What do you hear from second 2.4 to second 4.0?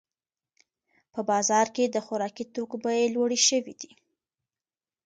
توکو بیې لوړې شوې دي.